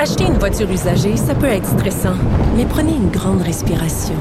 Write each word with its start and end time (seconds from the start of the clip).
Acheter 0.00 0.26
une 0.26 0.38
voiture 0.38 0.70
usagée, 0.70 1.16
ça 1.16 1.34
peut 1.34 1.46
être 1.46 1.66
stressant, 1.66 2.14
mais 2.56 2.64
prenez 2.64 2.92
une 2.92 3.10
grande 3.10 3.42
respiration. 3.42 4.14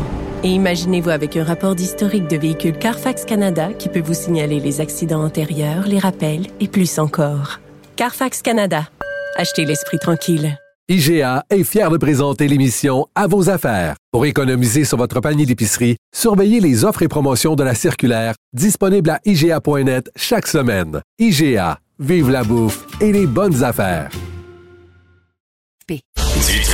Et 0.43 0.47
imaginez-vous 0.47 1.11
avec 1.11 1.37
un 1.37 1.43
rapport 1.43 1.75
d'historique 1.75 2.27
de 2.27 2.35
véhicule 2.35 2.75
Carfax 2.79 3.25
Canada 3.25 3.69
qui 3.77 3.87
peut 3.87 4.01
vous 4.01 4.15
signaler 4.15 4.59
les 4.59 4.81
accidents 4.81 5.23
antérieurs, 5.23 5.85
les 5.85 5.99
rappels 5.99 6.47
et 6.59 6.67
plus 6.67 6.97
encore. 6.97 7.59
Carfax 7.95 8.41
Canada. 8.41 8.89
Achetez 9.35 9.65
l'esprit 9.65 9.99
tranquille. 9.99 10.57
IGA 10.89 11.43
est 11.51 11.63
fier 11.63 11.91
de 11.91 11.97
présenter 11.97 12.47
l'émission 12.47 13.05
À 13.13 13.27
vos 13.27 13.51
affaires. 13.51 13.97
Pour 14.11 14.25
économiser 14.25 14.83
sur 14.83 14.97
votre 14.97 15.19
panier 15.19 15.45
d'épicerie, 15.45 15.97
surveillez 16.11 16.59
les 16.59 16.85
offres 16.85 17.03
et 17.03 17.07
promotions 17.07 17.53
de 17.53 17.63
la 17.63 17.75
circulaire 17.75 18.33
disponible 18.51 19.11
à 19.11 19.19
IGA.net 19.25 20.09
chaque 20.15 20.47
semaine. 20.47 21.01
IGA, 21.19 21.77
vive 21.99 22.31
la 22.31 22.43
bouffe 22.43 22.87
et 22.99 23.11
les 23.11 23.27
bonnes 23.27 23.63
affaires. 23.63 24.09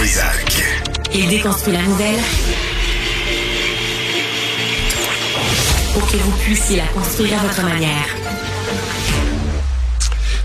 Trisac. 0.04 0.62
Il 1.16 1.30
déconstruit 1.30 1.72
la 1.72 1.82
nouvelle 1.82 2.20
pour 5.94 6.06
que 6.12 6.18
vous 6.18 6.32
puissiez 6.44 6.76
la 6.76 6.88
construire 6.88 7.40
à 7.40 7.44
votre 7.44 7.64
manière. 7.64 8.10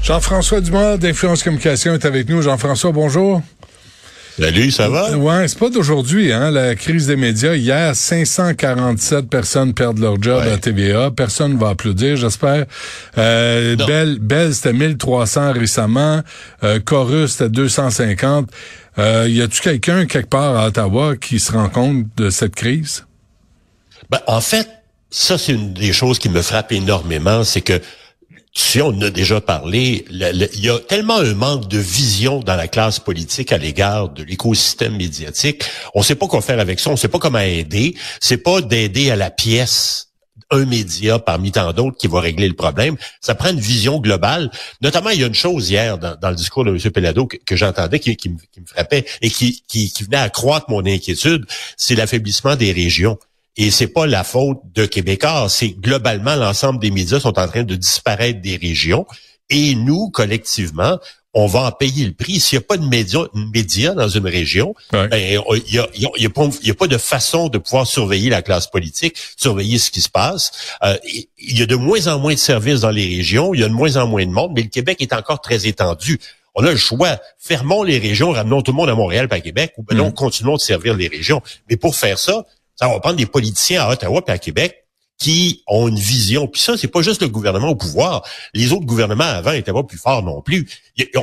Jean-François 0.01 0.61
Dumas 0.61 0.97
d'Influence 0.97 1.43
Communication 1.43 1.95
est 1.95 2.05
avec 2.05 2.29
nous. 2.29 2.41
Jean-François, 2.41 2.93
bonjour. 2.93 3.43
Salut, 4.39 4.71
ça 4.71 4.89
va? 4.89 5.17
Ouais, 5.17 5.49
c'est 5.49 5.59
pas 5.59 5.69
d'aujourd'hui, 5.69 6.33
hein, 6.33 6.53
la 6.53 6.77
crise 6.77 7.09
des 7.09 7.17
médias. 7.17 7.55
Hier, 7.57 7.97
547 7.97 9.29
personnes 9.29 9.75
perdent 9.75 9.99
leur 9.99 10.23
job 10.23 10.45
Ouais. 10.45 10.53
à 10.53 10.59
TVA. 10.59 11.11
Personne 11.11 11.59
va 11.59 11.71
applaudir, 11.71 12.17
j'espère. 12.17 12.67
Euh, 13.19 13.75
Belle, 14.21 14.55
c'était 14.55 14.73
1300 14.73 15.53
récemment. 15.55 16.23
Euh, 16.63 16.79
Chorus, 16.79 17.33
c'était 17.33 17.49
250. 17.51 18.49
Euh, 18.99 19.27
y 19.29 19.43
a-tu 19.43 19.61
quelqu'un 19.61 20.07
quelque 20.07 20.29
part 20.29 20.57
à 20.57 20.69
Ottawa 20.69 21.17
qui 21.17 21.41
se 21.41 21.51
rend 21.51 21.69
compte 21.69 22.07
de 22.17 22.31
cette 22.31 22.55
crise? 22.55 23.07
Ben, 24.09 24.21
en 24.29 24.41
fait, 24.41 24.69
ça, 25.11 25.37
c'est 25.37 25.53
une 25.53 25.73
des 25.75 25.93
choses 25.93 26.21
qui 26.21 26.29
me 26.29 26.43
frappe 26.43 26.71
énormément, 26.71 27.43
c'est 27.43 27.61
que 27.61 27.81
si 28.59 28.83
on 28.83 28.89
en 28.89 29.03
a 29.03 29.11
déjà 29.11 29.41
parlé, 29.41 30.05
il 30.11 30.61
y 30.61 30.69
a 30.69 30.81
tellement 30.81 31.19
un 31.19 31.33
manque 31.35 31.69
de 31.69 31.79
vision 31.79 32.41
dans 32.41 32.57
la 32.57 32.67
classe 32.67 32.99
politique 32.99 33.53
à 33.53 33.59
l'égard 33.59 34.09
de 34.09 34.25
l'écosystème 34.25 34.97
médiatique. 34.97 35.63
On 35.95 36.03
sait 36.03 36.17
pas 36.17 36.27
quoi 36.27 36.43
faire 36.43 36.59
avec 36.59 36.81
ça, 36.81 36.91
on 36.91 36.97
sait 36.97 37.07
pas 37.07 37.21
comment 37.21 37.39
aider. 37.39 37.95
C'est 38.21 38.39
pas 38.39 38.61
d'aider 38.61 39.13
à 39.13 39.17
la 39.17 39.31
pièce 39.31 40.09
un 40.51 40.65
média 40.65 41.21
parmi 41.21 41.53
tant 41.53 41.73
d'autres 41.73 41.97
qui 41.99 42.09
va 42.09 42.21
régler 42.21 42.49
le 42.49 42.55
problème. 42.55 42.97
Ça 43.21 43.37
prend 43.37 43.51
une 43.51 43.61
vision 43.61 44.01
globale. 44.01 44.51
Notamment, 44.81 45.11
il 45.11 45.21
y 45.21 45.25
a 45.25 45.29
une 45.29 45.35
chose 45.35 45.71
hier 45.71 45.97
dans, 45.97 46.17
le 46.29 46.35
discours 46.35 46.65
de 46.65 46.71
M. 46.71 46.91
Pelado 46.91 47.27
que, 47.27 47.57
j'entendais 47.57 48.01
qui, 48.01 48.29
me, 48.29 48.39
frappait 48.67 49.05
et 49.23 49.31
qui, 49.31 49.63
qui, 49.69 49.93
qui 49.93 50.03
venait 50.03 50.17
accroître 50.17 50.69
mon 50.69 50.85
inquiétude, 50.85 51.47
c'est 51.77 51.95
l'affaiblissement 51.95 52.57
des 52.57 52.73
régions. 52.73 53.19
Et 53.61 53.71
c'est 53.71 53.89
pas 53.89 54.07
la 54.07 54.25
faute 54.25 54.59
de 54.75 54.87
Québécois, 54.87 55.49
c'est 55.51 55.71
globalement 55.71 56.37
l'ensemble 56.37 56.79
des 56.81 56.91
médias 56.93 57.19
sont 57.21 57.39
en 57.39 57.47
train 57.49 57.65
de 57.65 57.75
disparaître 57.75 58.41
des 58.41 58.57
régions. 58.57 59.05
Et 59.51 59.75
nous, 59.75 60.11
collectivement, 60.11 60.99
on 61.35 61.47
va 61.47 61.65
en 61.65 61.73
payer 61.73 62.07
le 62.07 62.13
prix. 62.13 62.39
S'il 62.41 62.59
n'y 62.59 62.65
a 62.65 62.67
pas 62.67 62.77
de 62.77 62.87
médias 62.87 63.25
média 63.35 63.95
dans 63.95 64.09
une 64.09 64.27
région, 64.27 64.75
Ouais. 64.93 65.09
ben, 65.09 65.19
il 65.67 65.75
y 65.75 65.79
a, 65.79 65.87
y 65.97 66.07
a- 66.07 66.11
il 66.17 66.23
y 66.23 66.27
a 66.27 66.31
pas, 66.31 66.49
il 66.63 66.69
y 66.69 66.71
a 66.71 66.75
pas 66.75 66.87
de 66.87 66.99
façon 66.99 67.49
de 67.49 67.59
pouvoir 67.59 67.87
surveiller 67.87 68.31
la 68.31 68.43
classe 68.43 68.69
politique, 68.69 69.17
surveiller 69.37 69.79
ce 69.79 69.91
qui 69.91 70.01
se 70.03 70.09
passe. 70.09 70.53
Euh, 70.85 70.97
il 71.39 71.59
y 71.59 71.63
a 71.63 71.67
de 71.67 71.75
moins 71.77 72.07
en 72.07 72.19
moins 72.19 72.35
de 72.35 72.39
services 72.39 72.81
dans 72.81 72.91
les 72.91 73.07
régions, 73.17 73.55
il 73.55 73.61
y 73.61 73.65
a 73.65 73.69
de 73.69 73.73
moins 73.75 73.97
en 73.97 74.07
moins 74.07 74.25
de 74.25 74.31
monde, 74.31 74.53
mais 74.55 74.63
le 74.63 74.69
Québec 74.69 74.99
est 75.01 75.13
encore 75.13 75.41
très 75.41 75.67
étendu. 75.67 76.19
On 76.55 76.65
a 76.65 76.71
le 76.71 76.77
choix. 76.77 77.19
Fermons 77.39 77.83
les 77.85 77.99
régions, 77.99 78.31
ramenons 78.33 78.63
tout 78.63 78.73
le 78.73 78.77
monde 78.77 78.89
à 78.89 78.95
Montréal 78.95 79.29
pas 79.29 79.37
à 79.37 79.41
Québec, 79.41 79.73
ou 79.79 79.83
ben 79.85 79.97
non, 79.97 80.11
continuons 80.11 80.57
de 80.57 80.61
servir 80.61 80.95
les 80.95 81.09
régions. 81.09 81.41
Mais 81.71 81.77
pour 81.77 81.95
faire 81.95 82.19
ça, 82.19 82.45
ça 82.79 82.89
va 82.89 83.01
prendre 83.01 83.17
des 83.17 83.27
politiciens 83.27 83.83
à 83.83 83.91
Ottawa 83.91 84.23
et 84.27 84.31
à 84.31 84.39
Québec 84.39 84.85
qui 85.19 85.65
ont 85.67 85.89
une 85.89 85.99
vision. 85.99 86.47
Puis 86.47 86.61
ça, 86.63 86.77
c'est 86.77 86.87
pas 86.89 87.03
juste 87.03 87.23
le 87.23 87.29
gouvernement 87.29 87.71
au 87.71 87.75
pouvoir. 87.75 88.23
Les 88.55 88.73
autres 88.73 88.87
gouvernements 88.87 89.25
avant 89.25 89.51
étaient 89.53 89.73
pas 89.73 89.83
plus 89.83 89.99
forts 89.99 90.23
non 90.23 90.43
plus. 90.43 90.69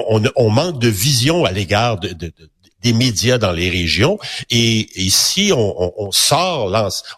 On, 0.09 0.21
on 0.35 0.49
manque 0.49 0.79
de 0.79 0.89
vision 0.89 1.45
à 1.45 1.51
l'égard 1.53 1.97
de, 1.99 2.09
de- 2.09 2.27
de- 2.27 2.51
des 2.81 2.91
médias 2.93 3.37
dans 3.37 3.53
les 3.53 3.69
régions. 3.69 4.19
Et, 4.49 5.05
et 5.05 5.09
si 5.09 5.51
on, 5.53 5.81
on- 5.81 5.93
on 6.07 6.11
sort, 6.11 6.71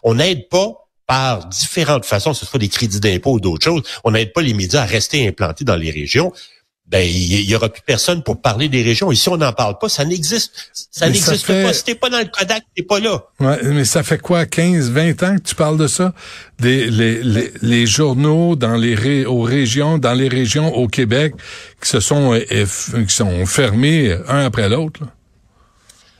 on 0.04 0.14
n'aide 0.14 0.48
pas 0.48 0.72
par 1.06 1.46
différentes 1.46 2.04
façons, 2.04 2.32
que 2.32 2.36
ce 2.38 2.46
soit 2.46 2.60
des 2.60 2.68
crédits 2.68 3.00
d'impôt 3.00 3.32
ou 3.32 3.40
d'autres 3.40 3.64
choses, 3.64 3.82
on 4.04 4.12
n'aide 4.12 4.32
pas 4.32 4.42
les 4.42 4.54
médias 4.54 4.82
à 4.82 4.84
rester 4.84 5.26
implantés 5.26 5.64
dans 5.64 5.74
les 5.76 5.90
régions. 5.90 6.32
Ben, 6.90 7.06
il 7.06 7.42
y, 7.42 7.54
aura 7.54 7.68
plus 7.68 7.82
personne 7.82 8.22
pour 8.22 8.40
parler 8.40 8.70
des 8.70 8.82
régions. 8.82 9.12
Si 9.12 9.28
on 9.28 9.36
n'en 9.36 9.52
parle 9.52 9.76
pas, 9.78 9.90
ça 9.90 10.06
n'existe. 10.06 10.70
Ça 10.90 11.06
n'existe 11.06 11.44
fait- 11.44 11.62
pas. 11.64 11.72
Si 11.74 11.84
t'es 11.84 11.94
pas 11.94 12.08
dans 12.08 12.18
le 12.18 12.24
Kodak, 12.24 12.62
t'es 12.74 12.82
pas 12.82 12.98
là. 12.98 13.24
Ouais, 13.40 13.58
mais 13.62 13.84
ça 13.84 14.02
fait 14.02 14.16
quoi, 14.16 14.46
15, 14.46 14.88
20 14.90 15.22
ans 15.22 15.36
que 15.36 15.42
tu 15.42 15.54
parles 15.54 15.76
de 15.76 15.86
ça? 15.86 16.14
Des, 16.58 16.86
les, 16.90 17.22
les, 17.22 17.52
les 17.60 17.86
journaux 17.86 18.56
dans 18.56 18.76
les 18.76 18.94
ré- 18.94 19.26
aux 19.26 19.42
régions, 19.42 19.98
dans 19.98 20.14
les 20.14 20.28
régions 20.28 20.74
au 20.74 20.88
Québec 20.88 21.34
qui 21.82 21.90
se 21.90 22.00
sont, 22.00 22.32
euh, 22.32 22.66
qui 23.06 23.14
sont 23.14 23.44
fermés 23.44 24.16
un 24.26 24.46
après 24.46 24.70
l'autre. 24.70 25.00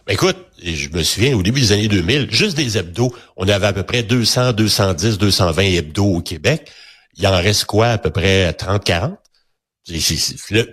Ben, 0.07 0.13
écoute, 0.13 0.37
je 0.63 0.91
me 0.91 1.03
souviens, 1.03 1.35
au 1.35 1.43
début 1.43 1.61
des 1.63 1.73
années 1.73 1.89
2000, 1.89 2.29
juste 2.31 2.57
des 2.59 2.77
hebdos, 2.77 3.15
on 3.39 3.49
avait 3.49 3.69
à 3.69 3.73
peu 3.73 3.85
près 3.85 4.03
200, 4.03 4.53
210, 4.53 5.17
220 5.17 5.63
hebdos 5.63 6.17
au 6.17 6.21
Québec. 6.21 6.71
Il 7.17 7.27
en 7.27 7.37
reste 7.37 7.65
quoi, 7.65 7.87
à 7.89 7.99
peu 7.99 8.11
près 8.11 8.53
30, 8.53 8.85
40? 8.85 9.19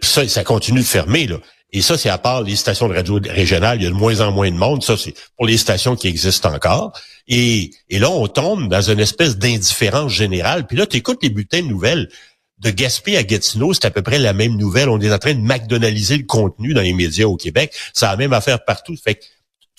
Ça, 0.02 0.28
ça 0.28 0.44
continue 0.44 0.80
de 0.80 0.86
fermer, 0.86 1.28
là. 1.28 1.40
Et 1.72 1.82
ça, 1.82 1.98
c'est 1.98 2.10
à 2.10 2.18
part 2.18 2.42
les 2.42 2.56
stations 2.56 2.88
de 2.88 2.94
radio 2.94 3.20
régionales, 3.30 3.82
il 3.82 3.84
y 3.84 3.88
a 3.88 3.90
de 3.90 3.96
moins 3.96 4.22
en 4.22 4.32
moins 4.32 4.50
de 4.50 4.56
monde. 4.56 4.82
Ça, 4.82 4.96
c'est 4.96 5.14
pour 5.36 5.46
les 5.46 5.58
stations 5.58 5.98
qui 5.98 6.08
existent 6.08 6.54
encore. 6.54 6.94
Et, 7.28 7.72
là, 7.90 8.10
on 8.10 8.28
tombe 8.28 8.70
dans 8.70 8.82
une 8.82 9.00
espèce 9.00 9.38
d'indifférence 9.38 10.14
générale. 10.14 10.68
Puis 10.68 10.78
là, 10.78 10.86
tu 10.86 10.96
écoutes 10.96 11.22
les 11.22 11.30
bulletins 11.30 11.62
de 11.62 11.68
nouvelles 11.68 12.10
de 12.60 12.70
Gaspé 12.70 13.18
à 13.18 13.24
Gatineau, 13.24 13.74
c'est 13.74 13.84
à 13.84 13.92
peu 13.92 14.02
près 14.02 14.18
la 14.18 14.32
même 14.32 14.56
nouvelle. 14.56 14.88
On 14.88 15.02
est 15.02 15.12
en 15.12 15.18
train 15.18 15.34
de 15.34 15.42
McDonaldiser 15.42 16.18
le 16.18 16.24
contenu 16.24 16.74
dans 16.74 16.82
les 16.82 16.94
médias 16.94 17.26
au 17.26 17.36
Québec. 17.36 17.74
C'est 17.94 18.06
la 18.06 18.16
même 18.16 18.32
affaire 18.32 18.64
partout. 18.64 18.96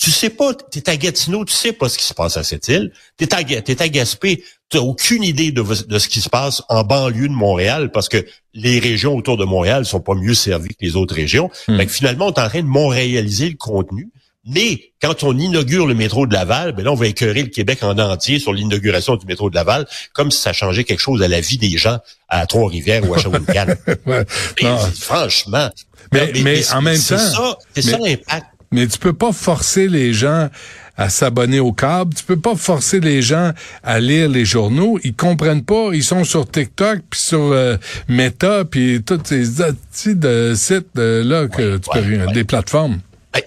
Tu 0.06 0.12
sais 0.12 0.30
pas, 0.30 0.54
t'es 0.54 0.88
à 0.88 0.96
Gatineau, 0.96 1.44
tu 1.44 1.52
sais 1.52 1.72
pas 1.72 1.88
ce 1.88 1.98
qui 1.98 2.04
se 2.04 2.14
passe 2.14 2.36
à 2.36 2.44
cette 2.44 2.68
île. 2.68 2.92
T'es 3.16 3.34
à, 3.34 3.42
t'es 3.42 3.82
à 3.82 3.88
Gaspé, 3.88 4.44
t'as 4.68 4.78
aucune 4.78 5.24
idée 5.24 5.50
de, 5.50 5.62
de 5.62 5.98
ce 5.98 6.08
qui 6.08 6.20
se 6.20 6.28
passe 6.28 6.62
en 6.68 6.84
banlieue 6.84 7.26
de 7.26 7.32
Montréal 7.32 7.90
parce 7.90 8.08
que 8.08 8.24
les 8.54 8.78
régions 8.78 9.16
autour 9.16 9.36
de 9.36 9.44
Montréal 9.44 9.84
sont 9.84 9.98
pas 9.98 10.14
mieux 10.14 10.34
servies 10.34 10.68
que 10.68 10.84
les 10.84 10.94
autres 10.94 11.14
régions. 11.16 11.50
Fait 11.66 11.86
que 11.86 11.90
finalement, 11.92 12.26
on 12.26 12.32
est 12.32 12.38
en 12.40 12.48
train 12.48 12.60
de 12.62 12.68
montréaliser 12.68 13.48
le 13.50 13.56
contenu. 13.56 14.10
Mais 14.48 14.92
quand 15.02 15.24
on 15.24 15.36
inaugure 15.36 15.86
le 15.88 15.94
métro 15.94 16.24
de 16.24 16.32
Laval, 16.32 16.70
ben 16.70 16.84
là, 16.84 16.92
on 16.92 16.94
va 16.94 17.08
écœurer 17.08 17.42
le 17.42 17.48
Québec 17.48 17.82
en 17.82 17.98
entier 17.98 18.38
sur 18.38 18.52
l'inauguration 18.52 19.16
du 19.16 19.26
métro 19.26 19.50
de 19.50 19.56
Laval, 19.56 19.88
comme 20.12 20.30
si 20.30 20.40
ça 20.40 20.52
changeait 20.52 20.84
quelque 20.84 21.00
chose 21.00 21.20
à 21.20 21.26
la 21.26 21.40
vie 21.40 21.58
des 21.58 21.76
gens 21.76 21.98
à 22.28 22.46
Trois-Rivières 22.46 23.10
ou 23.10 23.14
à 23.14 23.18
Shawinigan. 23.18 23.66
Ouais. 24.06 24.24
Mais 24.62 24.76
franchement. 25.00 25.68
Mais- 26.12 26.30
mais 26.44 26.62
c'est- 26.62 26.74
en 26.74 26.80
même 26.82 26.96
c'est 26.96 27.16
temps- 27.16 27.32
ça, 27.32 27.58
c'est 27.74 27.82
ça 27.82 27.98
mais- 28.00 28.10
l'impact. 28.10 28.46
Mais 28.76 28.86
tu 28.86 28.98
peux 28.98 29.14
pas 29.14 29.32
forcer 29.32 29.88
les 29.88 30.12
gens 30.12 30.50
à 30.98 31.08
s'abonner 31.08 31.60
au 31.60 31.72
câble. 31.72 32.12
Tu 32.12 32.22
peux 32.22 32.38
pas 32.38 32.56
forcer 32.56 33.00
les 33.00 33.22
gens 33.22 33.52
à 33.82 34.00
lire 34.00 34.28
les 34.28 34.44
journaux. 34.44 34.98
Ils 35.02 35.14
comprennent 35.14 35.64
pas. 35.64 35.94
Ils 35.94 36.04
sont 36.04 36.24
sur 36.24 36.46
TikTok, 36.46 37.00
puis 37.08 37.18
sur 37.18 37.40
euh, 37.40 37.78
Meta, 38.06 38.66
puis 38.66 39.02
tous 39.02 39.18
ces 39.24 40.14
de 40.14 40.52
sites 40.54 40.88
euh, 40.98 41.24
là 41.24 41.48
que 41.48 41.78
tu 41.78 41.88
peux 41.90 42.00
ouais, 42.00 42.26
ouais. 42.26 42.32
des 42.34 42.44
plateformes. 42.44 43.00
Ben, 43.32 43.40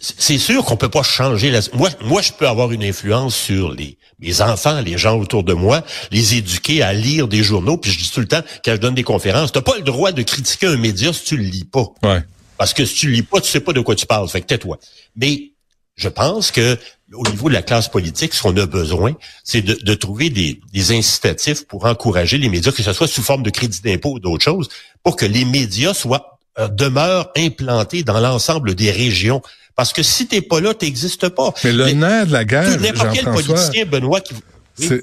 c'est 0.00 0.38
sûr 0.38 0.64
qu'on 0.64 0.78
peut 0.78 0.88
pas 0.88 1.02
changer 1.02 1.50
la 1.50 1.60
moi 1.74 1.90
moi 2.02 2.22
je 2.22 2.32
peux 2.32 2.48
avoir 2.48 2.72
une 2.72 2.84
influence 2.84 3.34
sur 3.34 3.72
les 3.72 3.98
mes 4.18 4.40
enfants, 4.40 4.80
les 4.80 4.96
gens 4.96 5.18
autour 5.18 5.44
de 5.44 5.52
moi, 5.52 5.82
les 6.10 6.36
éduquer 6.36 6.82
à 6.82 6.94
lire 6.94 7.28
des 7.28 7.42
journaux, 7.42 7.76
puis 7.76 7.90
je 7.90 7.98
dis 7.98 8.10
tout 8.10 8.20
le 8.20 8.28
temps 8.28 8.40
quand 8.64 8.72
je 8.72 8.78
donne 8.78 8.94
des 8.94 9.02
conférences, 9.02 9.52
t'as 9.52 9.60
pas 9.60 9.76
le 9.76 9.82
droit 9.82 10.12
de 10.12 10.22
critiquer 10.22 10.68
un 10.68 10.78
média 10.78 11.12
si 11.12 11.24
tu 11.24 11.36
le 11.36 11.44
lis 11.44 11.64
pas. 11.64 11.86
Ouais. 12.02 12.22
Parce 12.56 12.72
que 12.72 12.84
si 12.84 12.94
tu 12.94 13.10
lis 13.10 13.22
pas, 13.22 13.40
tu 13.40 13.50
sais 13.50 13.60
pas 13.60 13.72
de 13.72 13.80
quoi 13.80 13.94
tu 13.94 14.06
parles. 14.06 14.28
Fait 14.28 14.40
que 14.40 14.46
tais-toi. 14.46 14.78
Mais 15.16 15.52
je 15.96 16.08
pense 16.08 16.50
que 16.50 16.78
au 17.12 17.28
niveau 17.28 17.48
de 17.48 17.54
la 17.54 17.62
classe 17.62 17.88
politique, 17.88 18.34
ce 18.34 18.42
qu'on 18.42 18.56
a 18.56 18.66
besoin, 18.66 19.14
c'est 19.44 19.62
de, 19.62 19.74
de 19.74 19.94
trouver 19.94 20.30
des, 20.30 20.60
des 20.72 20.92
incitatifs 20.92 21.66
pour 21.66 21.84
encourager 21.84 22.38
les 22.38 22.48
médias, 22.48 22.72
que 22.72 22.82
ce 22.82 22.92
soit 22.92 23.06
sous 23.06 23.22
forme 23.22 23.42
de 23.42 23.50
crédit 23.50 23.80
d'impôt 23.82 24.12
ou 24.14 24.18
d'autres 24.18 24.44
choses, 24.44 24.68
pour 25.02 25.16
que 25.16 25.26
les 25.26 25.44
médias 25.44 25.94
soient 25.94 26.38
euh, 26.58 26.68
demeure 26.68 27.30
implanté 27.36 28.02
dans 28.02 28.20
l'ensemble 28.20 28.74
des 28.74 28.90
régions. 28.90 29.42
Parce 29.76 29.92
que 29.92 30.02
si 30.02 30.26
t'es 30.26 30.40
pas 30.40 30.60
là, 30.60 30.72
t'existes 30.72 31.28
pas. 31.28 31.52
Mais 31.64 31.72
le 31.72 31.90
nerf 31.90 32.26
de 32.26 32.32
la 32.32 32.44
guerre, 32.44 32.80
N'importe 32.80 33.08
quel 33.12 33.24
politicien, 33.24 33.84
Benoît, 33.86 34.20
qui... 34.20 34.34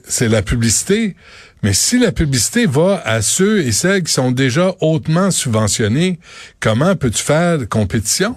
C'est 0.08 0.28
la 0.28 0.42
publicité. 0.42 1.16
Mais 1.64 1.74
si 1.74 2.00
la 2.00 2.12
publicité 2.12 2.66
va 2.66 3.02
à 3.06 3.22
ceux 3.22 3.66
et 3.66 3.72
celles 3.72 4.04
qui 4.04 4.12
sont 4.12 4.32
déjà 4.32 4.76
hautement 4.82 5.30
subventionnés, 5.30 6.20
comment 6.60 6.96
peux-tu 6.96 7.22
faire 7.22 7.60
compétition? 7.70 8.36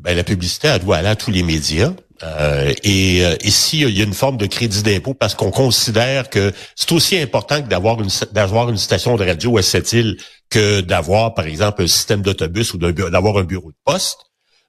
Ben, 0.00 0.14
la 0.14 0.24
publicité, 0.24 0.68
elle 0.68 0.82
doit 0.82 0.98
aller 0.98 1.08
à 1.08 1.16
tous 1.16 1.30
les 1.30 1.42
médias. 1.42 1.92
Euh, 2.22 2.72
et, 2.84 3.24
euh, 3.24 3.36
et 3.40 3.50
s'il 3.50 3.90
y 3.90 4.00
a 4.00 4.04
une 4.04 4.14
forme 4.14 4.36
de 4.36 4.46
crédit 4.46 4.82
d'impôt, 4.82 5.14
parce 5.14 5.34
qu'on 5.34 5.50
considère 5.50 6.30
que 6.30 6.52
c'est 6.76 6.92
aussi 6.92 7.18
important 7.18 7.62
que 7.62 7.68
d'avoir 7.68 8.00
une 8.00 8.10
d'avoir 8.32 8.70
une 8.70 8.76
station 8.76 9.16
de 9.16 9.24
radio 9.24 9.58
à 9.58 9.62
cette 9.62 9.92
île 9.92 10.16
que 10.48 10.80
d'avoir, 10.80 11.34
par 11.34 11.46
exemple, 11.46 11.82
un 11.82 11.86
système 11.86 12.22
d'autobus 12.22 12.72
ou 12.74 12.78
d'avoir 12.78 13.38
un 13.38 13.44
bureau 13.44 13.70
de 13.70 13.76
poste, 13.84 14.18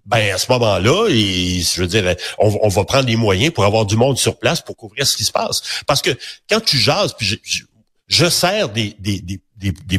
ben 0.06 0.34
à 0.34 0.38
ce 0.38 0.52
moment-là, 0.52 1.10
je 1.10 1.82
veux 1.82 1.88
dire, 1.88 2.16
on, 2.38 2.68
va 2.68 2.84
prendre 2.86 3.08
les 3.08 3.16
moyens 3.16 3.54
pour 3.54 3.66
avoir 3.66 3.86
du 3.86 3.96
monde 3.96 4.18
sur 4.18 4.38
place 4.38 4.62
pour 4.62 4.78
couvrir 4.78 5.08
ce 5.08 5.18
qui 5.18 5.24
se 5.24 5.32
passe. 5.32 5.64
Parce 5.88 6.02
que 6.02 6.12
quand 6.48 6.60
tu 6.60 6.78
jases, 6.78 7.14
puis 7.14 7.26
je, 7.26 7.64
je, 8.08 8.30
sers 8.30 8.70
des, 8.70 8.96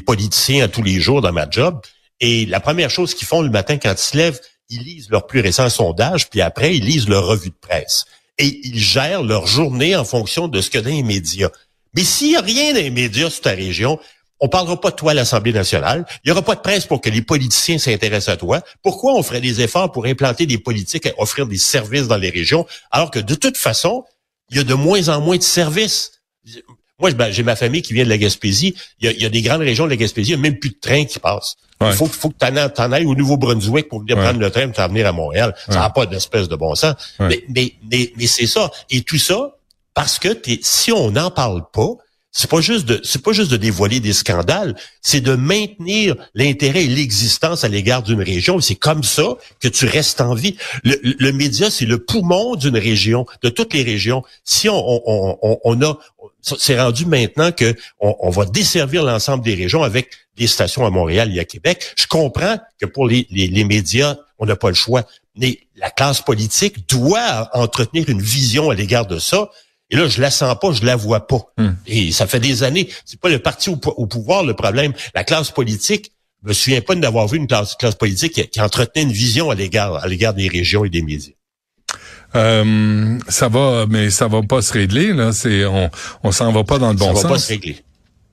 politiciens 0.04 0.64
à 0.64 0.68
tous 0.68 0.82
les 0.82 1.00
jours 1.00 1.22
dans 1.22 1.32
ma 1.32 1.50
job, 1.50 1.80
et 2.20 2.46
la 2.46 2.60
première 2.60 2.90
chose 2.90 3.14
qu'ils 3.14 3.26
font 3.26 3.42
le 3.42 3.50
matin 3.50 3.78
quand 3.78 3.92
ils 3.92 3.98
se 3.98 4.16
lèvent, 4.16 4.40
ils 4.68 4.82
lisent 4.82 5.10
leur 5.10 5.26
plus 5.26 5.40
récent 5.40 5.68
sondage, 5.68 6.30
puis 6.30 6.40
après, 6.40 6.76
ils 6.76 6.84
lisent 6.84 7.08
leur 7.08 7.26
revue 7.26 7.50
de 7.50 7.56
presse. 7.60 8.04
Et 8.38 8.60
ils 8.64 8.78
gèrent 8.78 9.22
leur 9.22 9.46
journée 9.46 9.96
en 9.96 10.04
fonction 10.04 10.46
de 10.46 10.60
ce 10.60 10.70
que 10.70 10.78
dans 10.78 10.90
les 10.90 11.02
médias. 11.02 11.50
Mais 11.94 12.04
s'il 12.04 12.28
n'y 12.28 12.36
a 12.36 12.42
rien 12.42 12.72
dans 12.72 12.80
les 12.80 12.90
médias 12.90 13.30
sur 13.30 13.40
ta 13.42 13.50
région, 13.50 13.98
on 14.40 14.48
parlera 14.48 14.80
pas 14.80 14.90
de 14.90 14.96
toi 14.96 15.12
à 15.12 15.14
l'Assemblée 15.14 15.52
nationale. 15.52 16.04
Il 16.24 16.28
y 16.28 16.32
aura 16.32 16.42
pas 16.42 16.54
de 16.54 16.60
presse 16.60 16.86
pour 16.86 17.00
que 17.00 17.08
les 17.08 17.22
politiciens 17.22 17.78
s'intéressent 17.78 18.34
à 18.34 18.36
toi. 18.36 18.62
Pourquoi 18.82 19.14
on 19.14 19.22
ferait 19.22 19.40
des 19.40 19.60
efforts 19.60 19.92
pour 19.92 20.06
implanter 20.06 20.46
des 20.46 20.58
politiques 20.58 21.06
et 21.06 21.14
offrir 21.18 21.46
des 21.46 21.58
services 21.58 22.06
dans 22.06 22.16
les 22.16 22.30
régions, 22.30 22.66
alors 22.90 23.10
que 23.10 23.18
de 23.18 23.34
toute 23.34 23.56
façon, 23.56 24.04
il 24.50 24.58
y 24.58 24.60
a 24.60 24.64
de 24.64 24.74
moins 24.74 25.08
en 25.08 25.20
moins 25.20 25.36
de 25.36 25.42
services? 25.42 26.12
Moi, 26.98 27.10
ben, 27.12 27.30
j'ai 27.30 27.42
ma 27.42 27.56
famille 27.56 27.82
qui 27.82 27.92
vient 27.92 28.04
de 28.04 28.08
la 28.08 28.16
Gaspésie. 28.16 28.74
Il 29.00 29.10
y, 29.10 29.26
a, 29.26 29.28
des 29.28 29.42
grandes 29.42 29.60
régions 29.60 29.84
de 29.84 29.90
la 29.90 29.96
Gaspésie, 29.96 30.32
il 30.32 30.38
n'y 30.38 30.46
a 30.46 30.50
même 30.50 30.58
plus 30.58 30.70
de 30.70 30.78
train 30.80 31.04
qui 31.04 31.18
passe. 31.18 31.56
Il 31.82 31.92
faut, 31.92 32.06
faut 32.06 32.30
que 32.30 32.36
tu 32.38 32.80
en, 32.80 32.92
ailles 32.92 33.04
au 33.04 33.14
Nouveau-Brunswick 33.14 33.88
pour 33.88 34.00
venir 34.00 34.16
prendre 34.16 34.40
le 34.40 34.50
train 34.50 34.66
pour 34.66 34.76
t'en 34.76 34.88
venir 34.88 35.06
à 35.06 35.12
Montréal. 35.12 35.54
Ça 35.68 35.80
n'a 35.80 35.90
pas 35.90 36.06
d'espèce 36.06 36.48
de 36.48 36.56
bon 36.56 36.74
sens. 36.74 36.94
Mais, 37.20 37.44
mais, 37.48 37.74
mais, 37.90 38.26
c'est 38.26 38.46
ça. 38.46 38.70
Et 38.88 39.02
tout 39.02 39.18
ça, 39.18 39.56
parce 39.92 40.18
que 40.18 40.28
si 40.62 40.90
on 40.90 41.10
n'en 41.10 41.30
parle 41.30 41.64
pas, 41.70 41.90
c'est 42.32 42.50
pas 42.50 42.61
juste 42.61 42.84
de 42.84 43.00
c'est 43.02 43.23
pas 43.23 43.32
juste 43.32 43.50
de 43.50 43.56
dévoiler 43.56 43.99
des 43.99 44.12
scandales, 44.12 44.76
c'est 45.00 45.23
de 45.23 45.34
maintenir 45.34 46.17
l'intérêt 46.34 46.84
et 46.84 46.88
l'existence 46.88 47.64
à 47.64 47.69
l'égard 47.69 48.02
d'une 48.02 48.20
région. 48.20 48.61
C'est 48.61 48.75
comme 48.75 49.02
ça 49.02 49.37
que 49.58 49.69
tu 49.69 49.87
restes 49.87 50.20
en 50.20 50.34
vie. 50.34 50.56
Le, 50.84 51.31
média, 51.32 51.70
c'est 51.70 51.87
le 51.87 51.99
poumon 51.99 52.56
d'une 52.56 52.76
région, 52.76 53.25
de 53.43 53.49
toutes 53.49 53.73
les 53.73 53.82
régions. 53.82 54.23
Si 54.44 54.69
on, 54.69 54.76
on, 54.76 55.38
on, 55.40 55.58
on 55.64 55.82
a 55.82 55.99
c'est 56.43 56.78
rendu 56.78 57.06
maintenant 57.06 57.50
que 57.50 57.75
on, 57.99 58.31
va 58.31 58.44
desservir 58.44 59.02
l'ensemble 59.02 59.43
des 59.43 59.55
régions 59.55 59.82
avec 59.82 60.11
des 60.37 60.46
stations 60.46 60.87
à 60.87 60.90
Montréal 60.90 61.34
et 61.34 61.40
à 61.40 61.44
Québec. 61.44 61.93
Je 61.96 62.06
comprends 62.06 62.58
que 62.78 62.87
pour 62.87 63.08
les, 63.08 63.26
les 63.31 63.64
médias, 63.64 64.17
on 64.38 64.46
n'a 64.46 64.55
pas 64.55 64.69
le 64.69 64.75
choix. 64.75 65.05
Mais 65.37 65.58
la 65.76 65.90
classe 65.90 66.20
politique 66.23 66.88
doit 66.88 67.50
entretenir 67.52 68.08
une 68.08 68.23
vision 68.23 68.70
à 68.70 68.75
l'égard 68.75 69.06
de 69.06 69.19
ça. 69.19 69.50
Et 69.90 69.96
là, 69.96 70.08
je 70.08 70.20
la 70.20 70.30
sens 70.30 70.56
pas, 70.60 70.72
je 70.72 70.84
la 70.84 70.96
vois 70.96 71.26
pas. 71.26 71.40
Hmm. 71.58 71.74
Et 71.86 72.10
ça 72.12 72.26
fait 72.26 72.40
des 72.40 72.62
années. 72.62 72.88
C'est 73.04 73.20
pas 73.20 73.28
le 73.28 73.38
parti 73.38 73.70
au, 73.70 73.76
pouvoir 73.76 74.44
le 74.44 74.54
problème. 74.54 74.92
La 75.14 75.24
classe 75.24 75.50
politique, 75.50 76.12
je 76.42 76.48
me 76.48 76.52
souviens 76.54 76.80
pas 76.80 76.94
d'avoir 76.96 77.28
vu 77.28 77.38
une 77.38 77.46
classe, 77.46 77.76
politique 77.98 78.50
qui, 78.50 78.60
entretenait 78.60 79.04
une 79.04 79.12
vision 79.12 79.50
à 79.50 79.54
l'égard 79.54 79.96
à 79.96 80.08
l'égard 80.08 80.34
des 80.34 80.48
régions 80.48 80.84
et 80.84 80.90
des 80.90 81.02
médias. 81.02 81.32
Euh, 82.34 83.18
ça 83.28 83.48
va, 83.48 83.86
mais 83.88 84.10
ça 84.10 84.26
va 84.26 84.42
pas 84.42 84.60
se 84.60 84.72
régler 84.72 85.12
là. 85.12 85.32
C'est 85.32 85.64
on, 85.64 85.88
on 86.24 86.32
s'en 86.32 86.52
va 86.52 86.64
pas 86.64 86.78
dans 86.78 86.90
le 86.90 86.96
bon 86.96 87.12
sens. 87.12 87.22
Ça 87.22 87.28
va 87.28 87.34
pas 87.34 87.40
se 87.40 87.48
régler. 87.48 87.76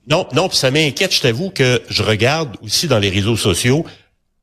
Non, 0.08 0.26
non, 0.34 0.48
puis 0.48 0.58
ça 0.58 0.70
m'inquiète. 0.70 1.14
Je 1.14 1.20
t'avoue 1.20 1.50
que 1.50 1.80
je 1.88 2.02
regarde 2.02 2.56
aussi 2.62 2.88
dans 2.88 2.98
les 2.98 3.08
réseaux 3.08 3.36
sociaux 3.36 3.86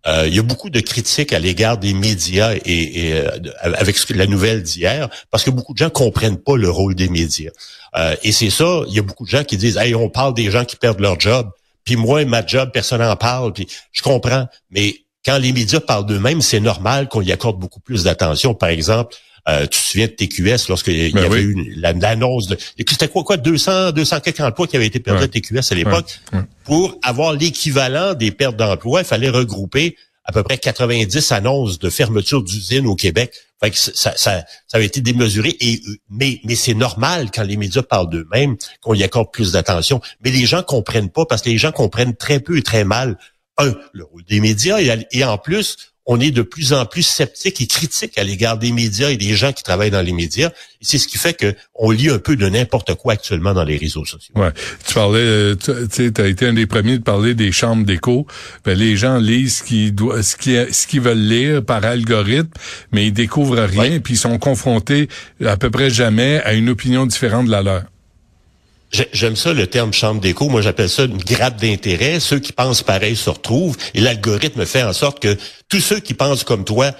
euh, 0.07 0.27
il 0.27 0.35
y 0.35 0.39
a 0.39 0.43
beaucoup 0.43 0.69
de 0.69 0.79
critiques 0.79 1.33
à 1.33 1.39
l'égard 1.39 1.77
des 1.77 1.93
médias 1.93 2.55
et, 2.65 3.13
euh, 3.13 3.29
avec 3.63 3.97
la 4.09 4.25
nouvelle 4.25 4.63
d'hier, 4.63 5.09
parce 5.29 5.43
que 5.43 5.51
beaucoup 5.51 5.73
de 5.73 5.77
gens 5.77 5.89
comprennent 5.89 6.39
pas 6.39 6.57
le 6.57 6.69
rôle 6.69 6.95
des 6.95 7.07
médias. 7.07 7.51
Euh, 7.95 8.15
et 8.23 8.31
c'est 8.31 8.49
ça, 8.49 8.81
il 8.87 8.95
y 8.95 8.99
a 8.99 9.03
beaucoup 9.03 9.25
de 9.25 9.29
gens 9.29 9.43
qui 9.43 9.57
disent, 9.57 9.77
hey, 9.77 9.93
on 9.93 10.09
parle 10.09 10.33
des 10.33 10.49
gens 10.49 10.65
qui 10.65 10.75
perdent 10.75 11.01
leur 11.01 11.19
job, 11.19 11.49
puis 11.83 11.95
moi, 11.95 12.25
ma 12.25 12.45
job, 12.45 12.71
personne 12.73 13.01
n'en 13.01 13.15
parle, 13.15 13.53
puis 13.53 13.67
je 13.91 14.01
comprends, 14.01 14.47
mais 14.71 15.00
quand 15.25 15.37
les 15.37 15.53
médias 15.53 15.79
parlent 15.79 16.05
d'eux-mêmes, 16.05 16.41
c'est 16.41 16.59
normal 16.59 17.07
qu'on 17.07 17.21
y 17.21 17.31
accorde 17.31 17.59
beaucoup 17.59 17.79
plus 17.79 18.03
d'attention. 18.03 18.53
Par 18.53 18.69
exemple, 18.69 19.15
euh, 19.49 19.61
tu 19.61 19.69
te 19.69 19.75
souviens 19.75 20.07
de 20.07 20.11
TQS 20.11 20.67
lorsqu'il 20.69 21.07
y 21.07 21.11
ben 21.11 21.25
avait 21.25 21.41
eu 21.41 21.73
l'annonce 21.77 22.47
de... 22.47 22.57
C'était 22.77 23.07
quoi, 23.07 23.23
quoi, 23.23 23.37
200, 23.37 23.91
200 23.91 24.19
quelques 24.19 24.39
emplois 24.39 24.67
qui 24.67 24.75
avaient 24.75 24.85
été 24.85 24.99
perdus 24.99 25.23
à 25.23 25.27
TQS 25.27 25.71
à 25.71 25.75
l'époque? 25.75 26.19
Pour 26.63 26.97
avoir 27.03 27.33
l'équivalent 27.33 28.13
des 28.13 28.31
pertes 28.31 28.55
d'emplois, 28.55 29.01
il 29.01 29.05
fallait 29.05 29.29
regrouper 29.29 29.95
à 30.23 30.31
peu 30.31 30.43
près 30.43 30.57
90 30.57 31.31
annonces 31.31 31.79
de 31.79 31.89
fermeture 31.89 32.43
d'usines 32.43 32.85
au 32.85 32.95
Québec. 32.95 33.33
Fait 33.59 33.71
que 33.71 33.77
ça, 33.77 33.91
ça, 33.93 34.15
ça 34.15 34.43
avait 34.73 34.85
été 34.85 35.01
démesuré. 35.01 35.55
Et, 35.59 35.81
mais 36.09 36.39
mais 36.43 36.55
c'est 36.55 36.73
normal 36.73 37.29
quand 37.33 37.43
les 37.43 37.57
médias 37.57 37.81
parlent 37.81 38.09
d'eux-mêmes 38.09 38.55
qu'on 38.81 38.93
y 38.93 39.03
accorde 39.03 39.31
plus 39.31 39.51
d'attention. 39.51 40.01
Mais 40.23 40.31
les 40.31 40.45
gens 40.45 40.63
comprennent 40.63 41.09
pas 41.09 41.25
parce 41.25 41.41
que 41.41 41.49
les 41.49 41.57
gens 41.57 41.71
comprennent 41.71 42.15
très 42.15 42.39
peu 42.39 42.57
et 42.57 42.63
très 42.63 42.83
mal, 42.83 43.17
un, 43.63 43.75
le 43.93 44.03
rôle 44.03 44.23
des 44.23 44.39
médias 44.39 44.77
et 44.79 45.23
en 45.23 45.37
plus, 45.37 45.91
on 46.05 46.19
est 46.19 46.31
de 46.31 46.41
plus 46.41 46.73
en 46.73 46.85
plus 46.85 47.03
sceptique 47.03 47.61
et 47.61 47.67
critique 47.67 48.17
à 48.17 48.23
l'égard 48.23 48.57
des 48.57 48.71
médias 48.71 49.09
et 49.11 49.17
des 49.17 49.35
gens 49.35 49.53
qui 49.53 49.63
travaillent 49.63 49.91
dans 49.91 50.01
les 50.01 50.13
médias. 50.13 50.49
Et 50.49 50.85
c'est 50.85 50.97
ce 50.97 51.07
qui 51.07 51.17
fait 51.17 51.33
que 51.33 51.53
on 51.75 51.91
lit 51.91 52.09
un 52.09 52.17
peu 52.17 52.35
de 52.35 52.49
n'importe 52.49 52.95
quoi 52.95 53.13
actuellement 53.13 53.53
dans 53.53 53.63
les 53.63 53.77
réseaux 53.77 54.03
sociaux. 54.03 54.33
Ouais. 54.35 54.51
Tu 54.85 54.93
parlais, 54.93 55.19
euh, 55.19 55.55
tu 55.55 56.11
as 56.21 56.27
été 56.27 56.47
un 56.47 56.53
des 56.53 56.65
premiers 56.65 56.97
de 56.97 57.03
parler 57.03 57.35
des 57.35 57.51
chambres 57.51 57.85
d'écho. 57.85 58.25
Ben, 58.65 58.77
les 58.77 58.97
gens 58.97 59.19
lisent 59.19 59.57
ce 59.57 59.63
qu'ils 59.63 59.93
doivent, 59.93 60.21
ce 60.21 60.35
qu'ils, 60.35 60.73
ce 60.73 60.87
qu'ils 60.87 61.01
veulent 61.01 61.17
lire 61.17 61.63
par 61.63 61.85
algorithme, 61.85 62.51
mais 62.91 63.07
ils 63.07 63.13
découvrent 63.13 63.61
rien, 63.61 63.99
puis 63.99 64.15
ils 64.15 64.17
sont 64.17 64.39
confrontés 64.39 65.07
à 65.45 65.55
peu 65.55 65.69
près 65.69 65.89
jamais 65.89 66.41
à 66.43 66.53
une 66.53 66.69
opinion 66.69 67.05
différente 67.05 67.45
de 67.45 67.51
la 67.51 67.61
leur. 67.61 67.83
J'aime 69.13 69.37
ça 69.37 69.53
le 69.53 69.67
terme 69.67 69.93
chambre 69.93 70.19
d'écho. 70.19 70.49
Moi, 70.49 70.61
j'appelle 70.61 70.89
ça 70.89 71.05
une 71.05 71.17
grappe 71.17 71.61
d'intérêt. 71.61 72.19
Ceux 72.19 72.39
qui 72.39 72.51
pensent 72.51 72.83
pareil 72.83 73.15
se 73.15 73.29
retrouvent 73.29 73.77
et 73.93 74.01
l'algorithme 74.01 74.65
fait 74.65 74.83
en 74.83 74.91
sorte 74.91 75.19
que 75.19 75.37
tous 75.69 75.79
ceux 75.79 75.99
qui 75.99 76.13
pensent 76.13 76.43
comme 76.43 76.65
toi, 76.65 76.91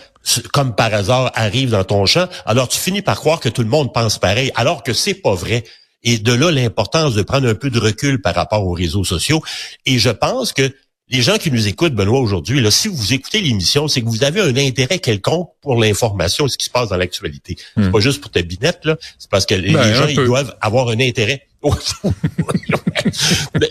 comme 0.54 0.74
par 0.74 0.94
hasard, 0.94 1.32
arrivent 1.34 1.72
dans 1.72 1.84
ton 1.84 2.06
champ. 2.06 2.28
Alors, 2.46 2.70
tu 2.70 2.80
finis 2.80 3.02
par 3.02 3.20
croire 3.20 3.42
que 3.42 3.50
tout 3.50 3.62
le 3.62 3.68
monde 3.68 3.94
pense 3.94 4.20
pareil, 4.20 4.52
alors 4.56 4.84
que 4.84 4.94
c'est 4.94 5.16
pas 5.16 5.36
vrai. 5.36 5.66
Et 6.04 6.18
de 6.18 6.34
là, 6.34 6.50
l'importance 6.50 7.14
de 7.14 7.22
prendre 7.24 7.48
un 7.48 7.56
peu 7.56 7.70
de 7.70 7.80
recul 7.80 8.22
par 8.22 8.36
rapport 8.36 8.66
aux 8.66 8.74
réseaux 8.74 9.04
sociaux. 9.04 9.44
Et 9.86 10.00
je 10.00 10.10
pense 10.10 10.54
que 10.54 10.74
les 11.10 11.22
gens 11.22 11.38
qui 11.38 11.52
nous 11.52 11.68
écoutent, 11.68 11.94
Benoît, 11.94 12.22
aujourd'hui, 12.22 12.62
là, 12.62 12.72
si 12.72 12.88
vous 12.88 13.14
écoutez 13.14 13.42
l'émission, 13.42 13.90
c'est 13.90 14.02
que 14.02 14.08
vous 14.08 14.24
avez 14.24 14.40
un 14.40 14.56
intérêt 14.56 15.00
quelconque 15.00 15.50
pour 15.60 15.76
l'information 15.76 16.46
et 16.46 16.50
ce 16.50 16.58
qui 16.58 16.66
se 16.66 16.70
passe 16.70 16.88
dans 16.88 16.96
l'actualité. 16.96 17.58
C'est 17.76 17.84
hmm. 17.84 17.92
pas 17.92 18.00
juste 18.00 18.22
pour 18.22 18.32
ta 18.32 18.42
binette, 18.42 18.86
là. 18.86 18.96
C'est 19.20 19.30
parce 19.30 19.46
que 19.46 19.56
les, 19.56 19.74
ben, 19.74 19.94
gens, 19.94 20.08
ils 20.08 20.16
doivent 20.16 20.56
avoir 20.62 20.88
un 20.88 21.00
intérêt. 21.02 21.48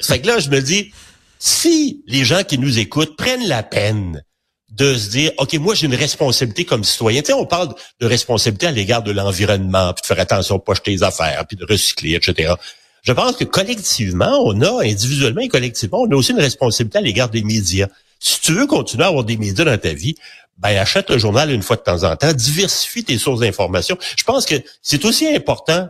Fait 0.02 0.20
que 0.20 0.26
là, 0.26 0.38
je 0.38 0.50
me 0.50 0.60
dis, 0.60 0.92
si 1.38 2.02
les 2.06 2.24
gens 2.24 2.42
qui 2.42 2.58
nous 2.58 2.78
écoutent 2.78 3.16
prennent 3.16 3.46
la 3.46 3.62
peine 3.62 4.22
de 4.70 4.94
se 4.94 5.10
dire, 5.10 5.32
OK, 5.38 5.54
moi, 5.54 5.74
j'ai 5.74 5.86
une 5.86 5.94
responsabilité 5.94 6.64
comme 6.64 6.84
citoyen. 6.84 7.22
Tu 7.22 7.26
sais, 7.28 7.32
on 7.32 7.46
parle 7.46 7.74
de 8.00 8.06
responsabilité 8.06 8.66
à 8.66 8.70
l'égard 8.70 9.02
de 9.02 9.10
l'environnement, 9.10 9.92
puis 9.92 10.02
de 10.02 10.06
faire 10.06 10.20
attention 10.20 10.56
de 10.56 10.62
pas 10.62 10.74
jeter 10.74 10.92
les 10.92 11.02
affaires, 11.02 11.44
puis 11.46 11.56
de 11.56 11.64
recycler, 11.64 12.14
etc. 12.14 12.54
Je 13.02 13.12
pense 13.12 13.36
que 13.36 13.44
collectivement, 13.44 14.42
on 14.44 14.60
a, 14.60 14.84
individuellement 14.84 15.40
et 15.40 15.48
collectivement, 15.48 16.02
on 16.02 16.10
a 16.10 16.14
aussi 16.14 16.32
une 16.32 16.40
responsabilité 16.40 16.98
à 16.98 17.00
l'égard 17.00 17.30
des 17.30 17.42
médias. 17.42 17.88
Si 18.20 18.40
tu 18.40 18.52
veux 18.52 18.66
continuer 18.66 19.04
à 19.04 19.08
avoir 19.08 19.24
des 19.24 19.36
médias 19.36 19.64
dans 19.64 19.78
ta 19.78 19.92
vie, 19.92 20.14
ben 20.58 20.76
achète 20.76 21.10
un 21.10 21.18
journal 21.18 21.50
une 21.50 21.62
fois 21.62 21.76
de 21.76 21.82
temps 21.82 22.04
en 22.04 22.14
temps, 22.16 22.32
diversifie 22.34 23.02
tes 23.02 23.16
sources 23.16 23.40
d'information. 23.40 23.96
Je 24.16 24.24
pense 24.24 24.44
que 24.44 24.56
c'est 24.82 25.04
aussi 25.06 25.26
important 25.26 25.88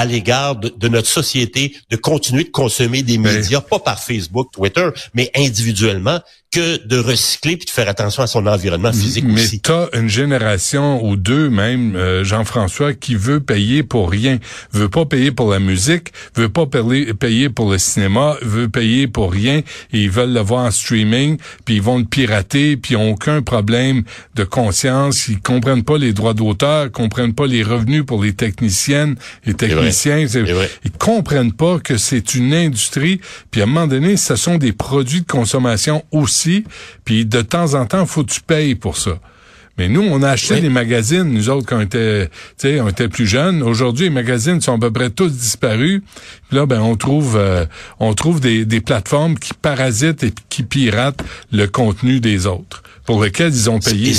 à 0.00 0.06
l'égard 0.06 0.56
de, 0.56 0.88
notre 0.88 1.08
société 1.08 1.76
de 1.90 1.96
continuer 1.96 2.44
de 2.44 2.48
consommer 2.48 3.02
des 3.02 3.18
médias, 3.18 3.60
pas 3.60 3.78
par 3.78 4.02
Facebook, 4.02 4.50
Twitter, 4.50 4.88
mais 5.12 5.30
individuellement, 5.36 6.20
que 6.50 6.84
de 6.84 6.98
recycler 6.98 7.56
puis 7.56 7.66
de 7.66 7.70
faire 7.70 7.88
attention 7.88 8.24
à 8.24 8.26
son 8.26 8.44
environnement 8.46 8.92
physique 8.92 9.24
Mais 9.24 9.42
aussi. 9.42 9.60
t'as 9.60 9.86
une 9.92 10.08
génération 10.08 11.04
ou 11.04 11.14
deux 11.14 11.48
même, 11.48 11.94
euh, 11.94 12.24
Jean-François, 12.24 12.92
qui 12.92 13.14
veut 13.14 13.38
payer 13.38 13.84
pour 13.84 14.10
rien, 14.10 14.38
veut 14.72 14.88
pas 14.88 15.04
payer 15.04 15.30
pour 15.30 15.52
la 15.52 15.60
musique, 15.60 16.12
veut 16.34 16.48
pas 16.48 16.66
payer, 16.66 17.48
pour 17.50 17.70
le 17.70 17.78
cinéma, 17.78 18.36
veut 18.42 18.68
payer 18.68 19.06
pour 19.06 19.32
rien. 19.32 19.58
Et 19.92 20.02
ils 20.02 20.10
veulent 20.10 20.32
le 20.32 20.40
voir 20.40 20.64
en 20.64 20.70
streaming, 20.72 21.38
puis 21.64 21.76
ils 21.76 21.82
vont 21.82 21.98
le 21.98 22.04
pirater, 22.04 22.76
puis 22.76 22.94
ils 22.94 22.96
ont 22.96 23.12
aucun 23.12 23.42
problème 23.42 24.02
de 24.34 24.42
conscience. 24.42 25.28
Ils 25.28 25.40
comprennent 25.40 25.84
pas 25.84 25.98
les 25.98 26.12
droits 26.12 26.34
d'auteur, 26.34 26.90
comprennent 26.90 27.34
pas 27.34 27.46
les 27.46 27.62
revenus 27.62 28.04
pour 28.04 28.24
les 28.24 28.32
techniciennes 28.32 29.14
et 29.46 29.54
techniciens. 29.54 30.26
C'est 30.26 30.42
vrai. 30.42 30.68
Ils 30.84 30.90
comprennent 30.90 31.52
pas 31.52 31.78
que 31.78 31.96
c'est 31.96 32.34
une 32.34 32.52
industrie. 32.54 33.20
Puis 33.52 33.60
à 33.60 33.64
un 33.64 33.66
moment 33.68 33.86
donné, 33.86 34.16
ce 34.16 34.34
sont 34.34 34.56
des 34.56 34.72
produits 34.72 35.20
de 35.20 35.26
consommation 35.26 36.04
aussi. 36.10 36.39
Puis 37.04 37.26
de 37.26 37.42
temps 37.42 37.74
en 37.74 37.86
temps, 37.86 38.06
faut 38.06 38.24
que 38.24 38.32
tu 38.32 38.40
payes 38.40 38.74
pour 38.74 38.96
ça. 38.96 39.18
Mais 39.78 39.88
nous, 39.88 40.02
on 40.02 40.22
a 40.22 40.30
acheté 40.30 40.54
Oui. 40.54 40.60
des 40.60 40.68
magazines, 40.68 41.22
nous 41.32 41.48
autres, 41.48 41.66
quand 41.66 41.78
on 41.78 41.80
était, 41.80 42.26
tu 42.26 42.32
sais, 42.58 42.80
on 42.80 42.88
était 42.88 43.08
plus 43.08 43.26
jeunes. 43.26 43.62
Aujourd'hui, 43.62 44.04
les 44.04 44.10
magazines 44.10 44.60
sont 44.60 44.74
à 44.74 44.78
peu 44.78 44.90
près 44.90 45.08
tous 45.08 45.32
disparus. 45.32 46.02
Puis 46.48 46.56
là, 46.58 46.66
ben, 46.66 46.80
on 46.80 46.96
trouve, 46.96 47.36
euh, 47.38 47.64
on 47.98 48.12
trouve 48.12 48.40
des, 48.40 48.66
des 48.66 48.80
plateformes 48.82 49.38
qui 49.38 49.54
parasitent 49.54 50.22
et 50.22 50.32
qui 50.50 50.64
piratent 50.64 51.22
le 51.50 51.66
contenu 51.66 52.20
des 52.20 52.46
autres, 52.46 52.82
pour 53.06 53.22
lesquels 53.24 53.54
ils 53.54 53.70
ont 53.70 53.78
payé. 53.78 54.12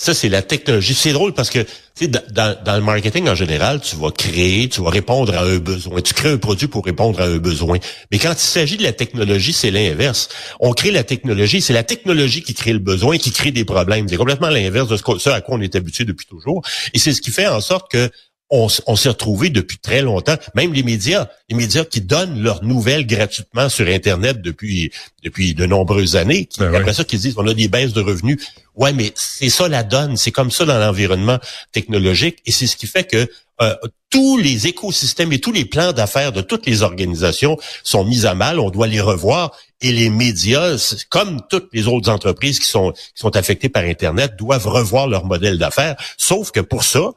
Ça, 0.00 0.14
c'est 0.14 0.28
la 0.28 0.42
technologie. 0.42 0.94
C'est 0.94 1.12
drôle 1.12 1.34
parce 1.34 1.50
que 1.50 1.58
tu 1.58 2.04
sais, 2.04 2.06
dans, 2.06 2.56
dans, 2.64 2.76
le 2.76 2.82
marketing 2.82 3.28
en 3.28 3.34
général, 3.34 3.80
tu 3.80 3.96
vas 3.96 4.12
créer, 4.12 4.68
tu 4.68 4.80
vas 4.80 4.90
répondre 4.90 5.34
à 5.36 5.42
un 5.42 5.58
besoin. 5.58 6.00
Tu 6.00 6.14
crées 6.14 6.30
un 6.30 6.38
produit 6.38 6.68
pour 6.68 6.84
répondre 6.84 7.20
à 7.20 7.24
un 7.24 7.38
besoin. 7.38 7.78
Mais 8.12 8.20
quand 8.20 8.32
il 8.32 8.38
s'agit 8.38 8.76
de 8.76 8.84
la 8.84 8.92
technologie, 8.92 9.52
c'est 9.52 9.72
l'inverse. 9.72 10.28
On 10.60 10.72
crée 10.72 10.92
la 10.92 11.02
technologie, 11.02 11.60
c'est 11.60 11.72
la 11.72 11.82
technologie 11.82 12.42
qui 12.42 12.54
crée 12.54 12.72
le 12.72 12.78
besoin, 12.78 13.18
qui 13.18 13.32
crée 13.32 13.50
des 13.50 13.64
problèmes. 13.64 14.08
C'est 14.08 14.16
complètement 14.16 14.50
l'inverse 14.50 14.86
de 14.86 14.96
ce, 14.96 15.30
à 15.30 15.40
quoi 15.40 15.56
on 15.56 15.60
est 15.60 15.74
habitué 15.74 16.04
depuis 16.04 16.26
toujours. 16.26 16.62
Et 16.94 17.00
c'est 17.00 17.12
ce 17.12 17.20
qui 17.20 17.32
fait 17.32 17.48
en 17.48 17.60
sorte 17.60 17.90
que 17.90 18.08
on, 18.50 18.68
s'est 18.68 19.08
retrouvé 19.08 19.50
depuis 19.50 19.78
très 19.78 20.00
longtemps, 20.00 20.36
même 20.54 20.72
les 20.72 20.82
médias, 20.82 21.28
les 21.50 21.56
médias 21.56 21.84
qui 21.84 22.00
donnent 22.00 22.42
leurs 22.42 22.64
nouvelles 22.64 23.06
gratuitement 23.06 23.68
sur 23.68 23.86
Internet 23.88 24.40
depuis 24.40 24.90
depuis 25.22 25.54
de 25.54 25.66
nombreuses 25.66 26.16
années, 26.16 26.46
qui, 26.46 26.60
Ben 26.60 26.68
après 26.68 26.84
ouais. 26.84 26.94
ça 26.94 27.04
qui 27.04 27.18
disent 27.18 27.34
on 27.36 27.46
a 27.46 27.52
des 27.52 27.68
baisses 27.68 27.92
de 27.92 28.00
revenus. 28.00 28.38
Ouais, 28.78 28.92
mais 28.92 29.12
c'est 29.16 29.50
ça 29.50 29.68
la 29.68 29.82
donne, 29.82 30.16
c'est 30.16 30.30
comme 30.30 30.50
ça 30.50 30.64
dans 30.64 30.78
l'environnement 30.78 31.38
technologique, 31.72 32.38
et 32.46 32.52
c'est 32.52 32.66
ce 32.66 32.76
qui 32.76 32.86
fait 32.86 33.04
que 33.04 33.28
euh, 33.60 33.74
tous 34.08 34.38
les 34.38 34.68
écosystèmes 34.68 35.32
et 35.32 35.40
tous 35.40 35.50
les 35.50 35.64
plans 35.64 35.92
d'affaires 35.92 36.32
de 36.32 36.40
toutes 36.40 36.64
les 36.64 36.82
organisations 36.82 37.58
sont 37.82 38.04
mis 38.04 38.24
à 38.24 38.34
mal. 38.34 38.60
On 38.60 38.70
doit 38.70 38.86
les 38.86 39.00
revoir. 39.00 39.52
Et 39.80 39.92
les 39.92 40.10
médias, 40.10 40.94
comme 41.08 41.42
toutes 41.50 41.68
les 41.72 41.88
autres 41.88 42.08
entreprises 42.08 42.58
qui 42.58 42.66
sont 42.66 42.92
qui 42.92 43.12
sont 43.16 43.36
affectées 43.36 43.68
par 43.68 43.82
Internet, 43.82 44.36
doivent 44.36 44.66
revoir 44.66 45.08
leur 45.08 45.24
modèle 45.24 45.58
d'affaires. 45.58 45.96
Sauf 46.16 46.52
que 46.52 46.60
pour 46.60 46.84
ça, 46.84 47.10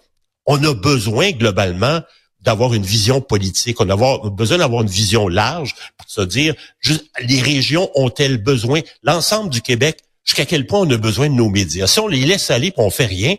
on 0.46 0.64
a 0.64 0.74
besoin 0.74 1.32
globalement 1.32 2.02
d'avoir 2.42 2.74
une 2.74 2.84
vision 2.84 3.22
politique, 3.22 3.80
on 3.80 3.90
a 3.90 4.30
besoin 4.30 4.58
d'avoir 4.58 4.82
une 4.82 4.90
vision 4.90 5.28
large 5.28 5.76
pour 5.98 6.10
se 6.10 6.22
dire, 6.22 6.56
juste, 6.80 7.06
les 7.20 7.40
régions 7.40 7.90
ont-elles 7.94 8.38
besoin, 8.38 8.82
l'ensemble 9.04 9.52
du 9.52 9.62
Québec, 9.62 10.00
jusqu'à 10.24 10.46
quel 10.46 10.68
point 10.68 10.80
on 10.82 10.90
a 10.92 10.98
besoin 10.98 11.30
de 11.30 11.34
nos 11.36 11.50
médias? 11.50 11.88
Si 11.88 12.00
on 12.00 12.08
les 12.08 12.22
laisse 12.26 12.52
aller 12.52 12.68
et 12.68 12.74
on 12.78 12.90
fait 12.90 13.06
rien, 13.06 13.36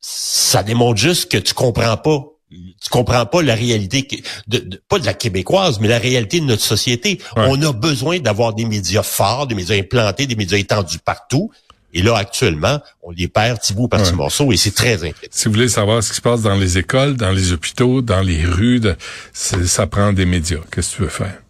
ça 0.00 0.62
démontre 0.62 1.00
juste 1.00 1.30
que 1.30 1.38
tu 1.38 1.54
comprends 1.54 1.96
pas. 1.96 2.24
Tu 2.50 2.90
comprends 2.90 3.24
pas 3.24 3.40
la 3.40 3.54
réalité, 3.54 4.06
de, 4.46 4.58
de- 4.58 4.82
pas 4.88 4.98
de 4.98 5.06
la 5.06 5.14
québécoise, 5.14 5.80
mais 5.80 5.88
la 5.88 5.98
réalité 5.98 6.38
de 6.38 6.44
notre 6.44 6.62
société. 6.62 7.18
Ouais. 7.36 7.44
On 7.48 7.62
a 7.62 7.72
besoin 7.72 8.18
d'avoir 8.18 8.52
des 8.52 8.66
médias 8.66 9.02
forts, 9.02 9.46
des 9.46 9.54
médias 9.54 9.76
implantés, 9.76 10.26
des 10.26 10.34
médias 10.36 10.58
étendus 10.58 10.98
partout. 10.98 11.50
Et 11.94 12.02
là, 12.02 12.16
actuellement, 12.16 12.80
on 13.02 13.10
les 13.10 13.28
perd 13.28 13.58
petit 13.60 13.72
bout 13.74 13.88
par 13.88 14.00
petit 14.02 14.10
Ouais. 14.10 14.16
morceau 14.16 14.52
et 14.52 14.56
c'est 14.58 14.74
très 14.74 14.94
inquiétant. 14.96 15.28
Si 15.30 15.46
vous 15.46 15.52
voulez 15.54 15.68
savoir 15.68 16.02
ce 16.02 16.10
qui 16.10 16.16
se 16.16 16.20
passe 16.20 16.42
dans 16.42 16.54
les 16.56 16.76
écoles, 16.78 17.16
dans 17.16 17.30
les 17.30 17.52
hôpitaux, 17.52 18.02
dans 18.02 18.20
les 18.20 18.44
rues, 18.44 18.80
de- 18.80 18.96
ça 19.32 19.86
prend 19.86 20.12
des 20.12 20.26
médias. 20.26 20.58
Qu'est-ce 20.70 20.90
que 20.92 20.96
tu 20.96 21.02
veux 21.02 21.08
faire? 21.08 21.41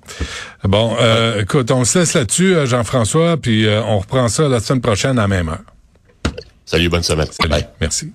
Bon, 0.64 0.96
euh, 1.00 1.42
écoute, 1.42 1.70
on 1.70 1.84
se 1.84 2.00
laisse 2.00 2.14
là-dessus, 2.14 2.54
euh, 2.54 2.66
Jean-François, 2.66 3.36
puis 3.36 3.66
euh, 3.66 3.82
on 3.82 3.98
reprend 3.98 4.28
ça 4.28 4.48
la 4.48 4.60
semaine 4.60 4.80
prochaine 4.80 5.18
à 5.18 5.22
la 5.22 5.28
même 5.28 5.48
heure. 5.48 5.62
Salut, 6.64 6.88
bonne 6.88 7.02
semaine. 7.02 7.28
Salut. 7.30 7.50
Bye. 7.50 7.68
Merci. 7.80 8.12